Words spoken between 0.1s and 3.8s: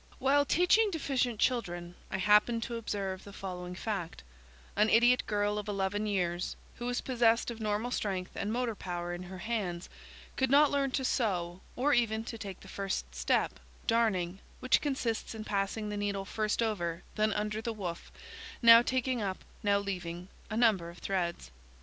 While teaching deficient children I happened to observe the following